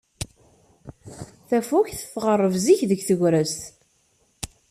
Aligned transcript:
Tafukt 1.47 1.99
tɣerreb 2.13 2.55
zik 2.63 2.81
deg 2.89 3.01
tegrest. 3.07 3.63